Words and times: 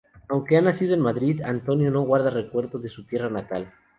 Aunque 0.29 0.57
ha 0.57 0.63
nacido 0.63 0.95
en 0.95 0.99
madrid, 0.99 1.41
Antonio 1.45 1.91
no 1.91 2.01
guarda 2.01 2.31
recuerdo 2.31 2.79
de 2.79 2.89
su 2.89 3.05
tierra 3.05 3.29
natal. 3.29 3.71